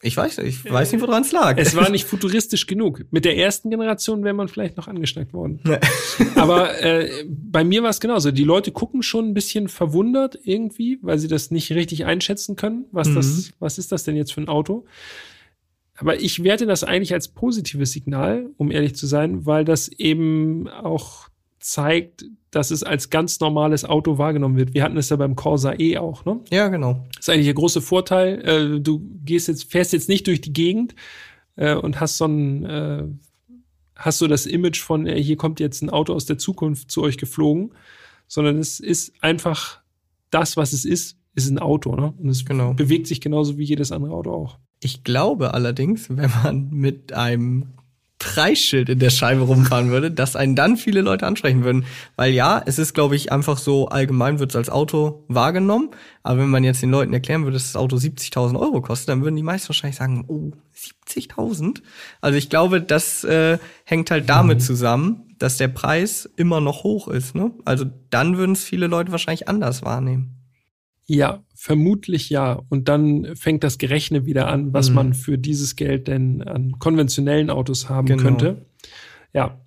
[0.01, 1.57] ich weiß, ich weiß nicht, woran es lag.
[1.57, 3.05] Es war nicht futuristisch genug.
[3.09, 5.59] Mit der ersten Generation wäre man vielleicht noch angeschnackt worden.
[6.35, 8.29] Aber äh, bei mir war es genauso.
[8.29, 12.85] Die Leute gucken schon ein bisschen verwundert irgendwie, weil sie das nicht richtig einschätzen können.
[12.91, 13.15] Was mhm.
[13.15, 14.85] das, was ist das denn jetzt für ein Auto?
[15.95, 20.67] Aber ich werte das eigentlich als positives Signal, um ehrlich zu sein, weil das eben
[20.67, 21.27] auch
[21.59, 22.23] zeigt,
[22.57, 24.73] dass es als ganz normales Auto wahrgenommen wird.
[24.73, 26.39] Wir hatten es ja beim Corsa E auch, ne?
[26.49, 27.05] Ja, genau.
[27.13, 28.41] Das ist eigentlich der große Vorteil.
[28.43, 30.95] Äh, du gehst jetzt, fährst jetzt nicht durch die Gegend
[31.55, 33.03] äh, und hast so ein, äh,
[33.95, 37.19] hast so das Image von, hier kommt jetzt ein Auto aus der Zukunft zu euch
[37.19, 37.73] geflogen,
[38.27, 39.81] sondern es ist einfach
[40.31, 42.15] das, was es ist, ist ein Auto, ne?
[42.17, 42.73] Und es genau.
[42.73, 44.57] bewegt sich genauso wie jedes andere Auto auch.
[44.79, 47.67] Ich glaube allerdings, wenn man mit einem
[48.37, 51.85] Preisschild in der Scheibe rumfahren würde, dass einen dann viele Leute ansprechen würden.
[52.15, 55.89] Weil ja, es ist, glaube ich, einfach so, allgemein wird es als Auto wahrgenommen.
[56.21, 59.23] Aber wenn man jetzt den Leuten erklären würde, dass das Auto 70.000 Euro kostet, dann
[59.23, 60.51] würden die meisten wahrscheinlich sagen, oh,
[61.07, 61.81] 70.000?
[62.21, 64.63] Also ich glaube, das äh, hängt halt damit mhm.
[64.63, 67.33] zusammen, dass der Preis immer noch hoch ist.
[67.33, 67.51] Ne?
[67.65, 70.35] Also dann würden es viele Leute wahrscheinlich anders wahrnehmen.
[71.07, 72.61] Ja, vermutlich ja.
[72.69, 74.95] Und dann fängt das Gerechne wieder an, was mhm.
[74.95, 78.21] man für dieses Geld denn an konventionellen Autos haben genau.
[78.21, 78.65] könnte.
[79.33, 79.59] Ja,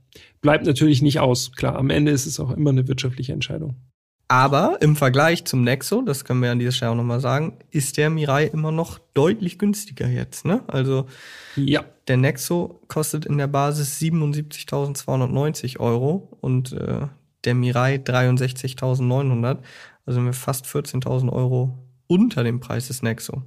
[0.42, 1.52] bleibt natürlich nicht aus.
[1.52, 3.76] Klar, am Ende ist es auch immer eine wirtschaftliche Entscheidung.
[4.28, 7.96] Aber im Vergleich zum Nexo, das können wir an dieser Stelle auch nochmal sagen, ist
[7.96, 10.44] der Mirai immer noch deutlich günstiger jetzt.
[10.44, 10.62] Ne?
[10.68, 11.06] Also
[11.56, 11.84] ja.
[12.06, 17.08] der Nexo kostet in der Basis 77.290 Euro und äh,
[17.44, 19.58] der Mirai 63.900.
[20.06, 23.42] Also sind wir fast 14.000 Euro unter dem Preis des Nexo.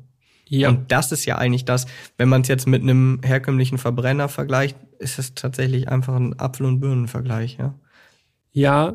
[0.48, 0.70] Ja.
[0.70, 1.88] Und das ist ja eigentlich das,
[2.18, 6.68] wenn man es jetzt mit einem herkömmlichen Verbrenner vergleicht, ist es tatsächlich einfach ein Apfel-
[6.68, 7.76] und Birnenvergleich, ja.
[8.52, 8.94] Ja,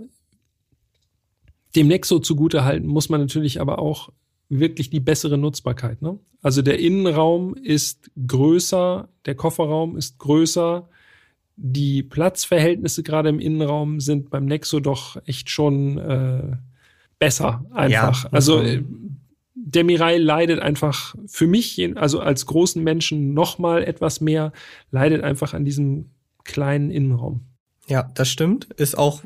[1.74, 4.10] dem Nexo zugutehalten muss man natürlich aber auch
[4.48, 6.00] wirklich die bessere Nutzbarkeit.
[6.00, 6.18] Ne?
[6.42, 10.88] Also der Innenraum ist größer, der Kofferraum ist größer,
[11.56, 16.56] die Platzverhältnisse gerade im Innenraum sind beim Nexo doch echt schon äh,
[17.18, 18.24] besser einfach.
[18.24, 18.82] Ja, also äh,
[19.54, 24.52] der Mirai leidet einfach für mich, also als großen Menschen noch mal etwas mehr,
[24.90, 26.10] leidet einfach an diesem
[26.44, 27.42] kleinen Innenraum.
[27.86, 28.66] Ja, das stimmt.
[28.76, 29.22] Ist auch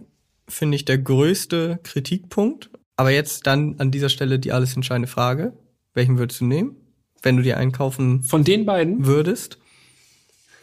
[0.53, 2.71] finde ich, der größte Kritikpunkt.
[2.97, 5.53] Aber jetzt dann an dieser Stelle die alles entscheidende Frage.
[5.95, 6.77] Welchen würdest du nehmen,
[7.23, 9.07] wenn du dir einen kaufen Von den beiden?
[9.07, 9.59] würdest?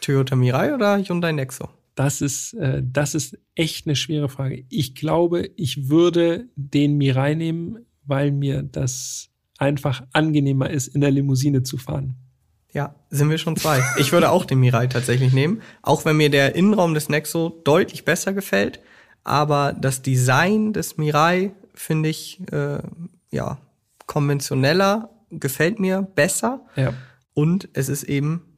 [0.00, 1.68] Toyota Mirai oder Hyundai Nexo?
[1.94, 4.64] Das ist, äh, das ist echt eine schwere Frage.
[4.68, 11.10] Ich glaube, ich würde den Mirai nehmen, weil mir das einfach angenehmer ist, in der
[11.10, 12.16] Limousine zu fahren.
[12.72, 13.82] Ja, sind wir schon zwei.
[13.98, 18.04] Ich würde auch den Mirai tatsächlich nehmen, auch wenn mir der Innenraum des Nexo deutlich
[18.04, 18.80] besser gefällt
[19.24, 22.78] aber das Design des Mirai finde ich äh,
[23.30, 23.58] ja
[24.06, 26.94] konventioneller, gefällt mir besser ja.
[27.34, 28.49] und es ist eben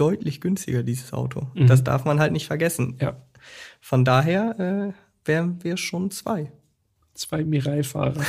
[0.00, 1.48] deutlich günstiger dieses Auto.
[1.54, 1.66] Mhm.
[1.66, 2.96] Das darf man halt nicht vergessen.
[3.00, 3.16] Ja.
[3.80, 6.52] Von daher äh, wären wir schon zwei.
[7.14, 8.20] Zwei Mirai-Fahrer.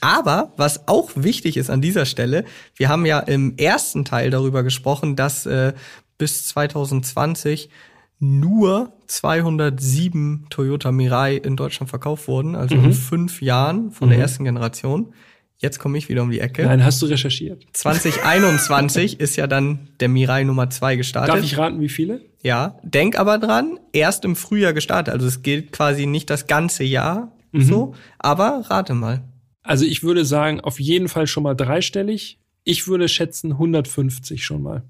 [0.00, 4.62] Aber was auch wichtig ist an dieser Stelle, wir haben ja im ersten Teil darüber
[4.62, 5.74] gesprochen, dass äh,
[6.16, 7.68] bis 2020
[8.18, 12.86] nur 207 Toyota Mirai in Deutschland verkauft wurden, also mhm.
[12.86, 14.12] in fünf Jahren von mhm.
[14.12, 15.14] der ersten Generation.
[15.60, 16.64] Jetzt komme ich wieder um die Ecke.
[16.64, 17.66] Nein, hast du recherchiert?
[17.74, 21.34] 2021 ist ja dann der Mirai Nummer zwei gestartet.
[21.34, 22.22] Darf ich raten, wie viele?
[22.42, 25.12] Ja, denk aber dran, erst im Frühjahr gestartet.
[25.12, 27.62] Also es gilt quasi nicht das ganze Jahr mhm.
[27.62, 29.22] so, aber rate mal.
[29.62, 32.38] Also ich würde sagen, auf jeden Fall schon mal dreistellig.
[32.64, 34.82] Ich würde schätzen 150 schon mal.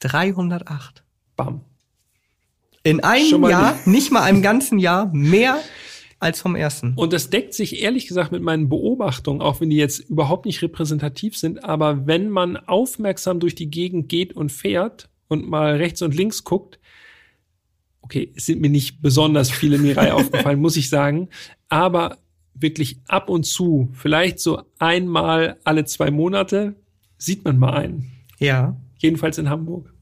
[0.00, 1.04] 308.
[1.36, 1.60] Bam.
[2.82, 3.86] In einem Jahr, nicht.
[3.86, 5.58] nicht mal einem ganzen Jahr, mehr
[6.18, 6.94] als vom ersten.
[6.94, 10.62] Und das deckt sich ehrlich gesagt mit meinen Beobachtungen, auch wenn die jetzt überhaupt nicht
[10.62, 11.64] repräsentativ sind.
[11.64, 16.44] Aber wenn man aufmerksam durch die Gegend geht und fährt und mal rechts und links
[16.44, 16.78] guckt,
[18.00, 21.28] okay, es sind mir nicht besonders viele Mirai aufgefallen, muss ich sagen.
[21.68, 22.18] Aber
[22.54, 26.76] wirklich ab und zu, vielleicht so einmal alle zwei Monate,
[27.18, 28.12] sieht man mal einen.
[28.38, 28.76] Ja.
[28.98, 29.92] Jedenfalls in Hamburg.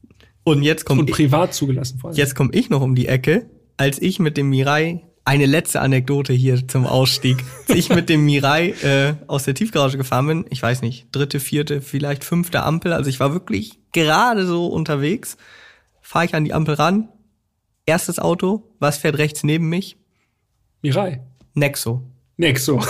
[0.43, 2.17] Und jetzt kommt und privat zugelassen vor allem.
[2.17, 6.33] Jetzt komme ich noch um die Ecke, als ich mit dem Mirai eine letzte Anekdote
[6.33, 7.43] hier zum Ausstieg.
[7.67, 11.39] Als ich mit dem Mirai äh, aus der Tiefgarage gefahren bin, ich weiß nicht, dritte,
[11.39, 15.37] vierte, vielleicht fünfte Ampel, also ich war wirklich gerade so unterwegs,
[16.01, 17.09] fahre ich an die Ampel ran,
[17.87, 19.97] erstes Auto, was fährt rechts neben mich?
[20.83, 21.21] Mirai.
[21.55, 22.03] Nexo.
[22.37, 22.81] Nexo.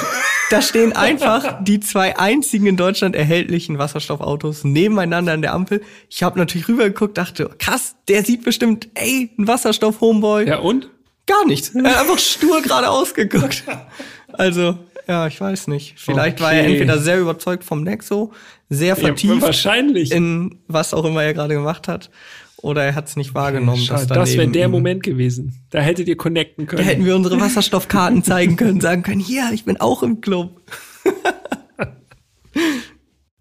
[0.50, 5.82] Da stehen einfach die zwei einzigen in Deutschland erhältlichen Wasserstoffautos nebeneinander an der Ampel.
[6.10, 10.48] Ich habe natürlich rübergeguckt, dachte, krass, der sieht bestimmt, ey, ein Wasserstoff-Homeboy.
[10.48, 10.90] Ja, und?
[11.28, 11.74] Gar nichts.
[11.74, 13.64] Er hat einfach stur geradeaus geguckt.
[14.38, 15.98] Also, ja, ich weiß nicht.
[15.98, 16.44] Vielleicht okay.
[16.44, 18.34] war er entweder sehr überzeugt vom Nexo,
[18.68, 20.12] sehr vertieft ja, wahrscheinlich.
[20.12, 22.10] in was auch immer er gerade gemacht hat
[22.66, 23.82] oder er hat es nicht wahrgenommen.
[23.82, 25.54] Schade, das wäre der Moment gewesen.
[25.70, 26.82] Da hättet ihr connecten können.
[26.82, 30.62] Da hätten wir unsere Wasserstoffkarten zeigen können, sagen können, hier, ich bin auch im Club.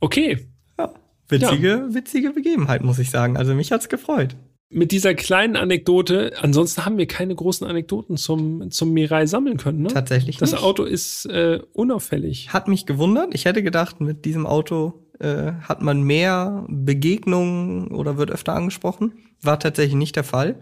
[0.01, 0.47] okay.
[0.79, 0.93] Ja,
[1.29, 1.95] witzige, ja.
[1.95, 3.39] witzige Begebenheit, muss ich sagen.
[3.39, 4.37] Also mich hat's gefreut.
[4.75, 9.83] Mit dieser kleinen Anekdote, ansonsten haben wir keine großen Anekdoten zum, zum Mirai sammeln können.
[9.83, 9.89] Ne?
[9.89, 10.37] Tatsächlich.
[10.39, 10.65] Das nicht.
[10.65, 12.53] Auto ist äh, unauffällig.
[12.53, 13.35] Hat mich gewundert.
[13.37, 19.13] Ich hätte gedacht, mit diesem Auto äh, hat man mehr Begegnungen oder wird öfter angesprochen.
[19.41, 20.61] War tatsächlich nicht der Fall.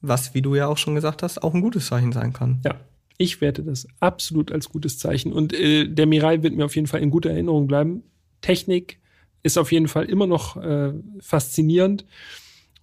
[0.00, 2.60] Was, wie du ja auch schon gesagt hast, auch ein gutes Zeichen sein kann.
[2.64, 2.76] Ja,
[3.18, 5.32] ich werte das absolut als gutes Zeichen.
[5.32, 8.04] Und äh, der Mirai wird mir auf jeden Fall in guter Erinnerung bleiben.
[8.42, 9.00] Technik
[9.42, 12.04] ist auf jeden Fall immer noch äh, faszinierend.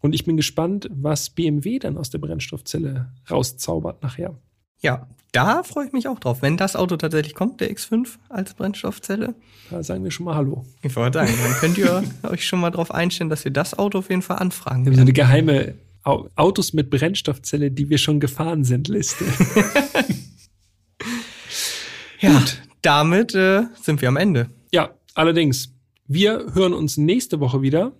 [0.02, 4.36] Und ich bin gespannt, was BMW dann aus der Brennstoffzelle rauszaubert nachher.
[4.80, 6.42] Ja, da freue ich mich auch drauf.
[6.42, 9.36] Wenn das Auto tatsächlich kommt, der X5 als Brennstoffzelle.
[9.70, 10.66] Da sagen wir schon mal Hallo.
[10.82, 14.00] Ich wollte sagen, dann könnt ihr euch schon mal drauf einstellen, dass wir das Auto
[14.00, 14.86] auf jeden Fall anfragen.
[14.86, 19.26] Wir haben so eine geheime Autos mit Brennstoffzelle, die wir schon gefahren sind, Liste.
[22.22, 22.62] ja, Gut.
[22.82, 24.50] damit äh, sind wir am Ende.
[24.72, 25.74] Ja, allerdings.
[26.08, 27.92] Wir hören uns nächste Woche wieder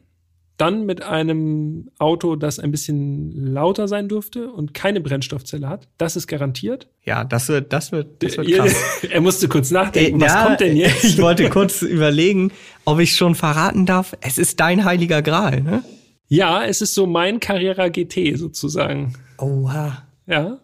[0.58, 5.88] dann mit einem Auto, das ein bisschen lauter sein dürfte und keine Brennstoffzelle hat.
[5.98, 6.88] Das ist garantiert.
[7.04, 8.76] Ja, das wird, das wird, das wird krass.
[9.10, 11.04] er musste kurz nachdenken, Ey, was na, kommt denn jetzt?
[11.04, 12.52] Ich wollte kurz überlegen,
[12.86, 14.18] ob ich schon verraten darf.
[14.22, 15.84] Es ist dein heiliger Gral, ne?
[16.28, 19.14] Ja, es ist so mein Carrera GT sozusagen.
[19.38, 20.04] Oha.
[20.26, 20.58] Ja.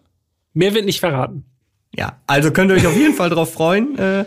[0.52, 1.44] Mehr wird nicht verraten.
[1.96, 3.96] Ja, also könnt ihr euch auf jeden Fall drauf freuen.
[3.98, 4.24] Äh,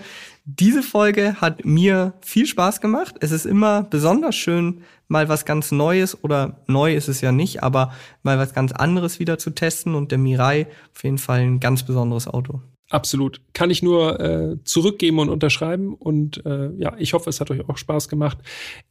[0.50, 3.16] diese Folge hat mir viel Spaß gemacht.
[3.20, 7.64] Es ist immer besonders schön, mal was ganz Neues oder neu ist es ja nicht,
[7.64, 7.92] aber
[8.24, 11.84] mal was ganz anderes wieder zu testen und der Mirai auf jeden Fall ein ganz
[11.84, 12.62] besonderes Auto.
[12.90, 13.42] Absolut.
[13.52, 15.94] Kann ich nur äh, zurückgeben und unterschreiben.
[15.94, 18.38] Und äh, ja, ich hoffe, es hat euch auch Spaß gemacht.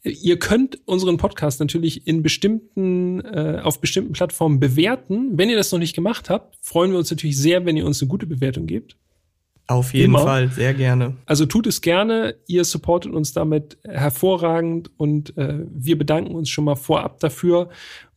[0.03, 5.39] Ihr könnt unseren Podcast natürlich in bestimmten, äh, auf bestimmten Plattformen bewerten.
[5.39, 8.03] Wenn ihr das noch nicht gemacht habt, freuen wir uns natürlich sehr, wenn ihr uns
[8.03, 8.99] eine gute Bewertung gebt.
[9.69, 10.21] Auf jeden Immer.
[10.21, 11.17] Fall, sehr gerne.
[11.27, 12.37] Also tut es gerne.
[12.47, 17.69] Ihr supportet uns damit hervorragend und äh, wir bedanken uns schon mal vorab dafür.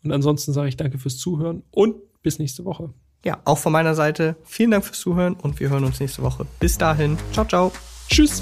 [0.04, 2.94] Und ansonsten sage ich danke fürs Zuhören und bis nächste Woche.
[3.26, 6.46] Ja, auch von meiner Seite vielen Dank fürs Zuhören und wir hören uns nächste Woche.
[6.60, 7.18] Bis dahin.
[7.34, 7.72] Ciao, ciao.
[8.08, 8.42] Tschüss.